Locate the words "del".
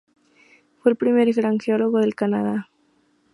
1.99-2.15